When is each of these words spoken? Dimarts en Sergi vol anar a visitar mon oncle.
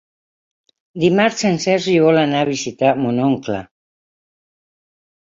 Dimarts 1.03 1.43
en 1.51 1.61
Sergi 1.67 1.95
vol 2.05 2.19
anar 2.23 2.41
a 2.41 2.49
visitar 2.51 2.97
mon 3.05 3.23
oncle. 3.31 3.63